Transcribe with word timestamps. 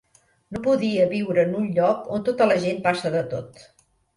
No 0.55 0.61
podia 0.67 1.03
viure 1.11 1.43
en 1.49 1.53
un 1.61 1.69
lloc 1.77 2.09
on 2.17 2.27
tota 2.31 2.51
la 2.53 2.59
gent 2.67 2.83
passa 2.89 3.17
de 3.19 3.25
tot. 3.37 3.63